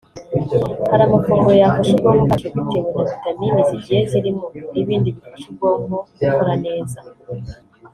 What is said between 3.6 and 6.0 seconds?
zigiye zirimo n’ibindi bifasha ubwonko